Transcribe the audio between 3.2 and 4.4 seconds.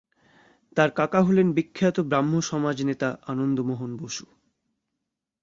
Ananda Mohan Basu.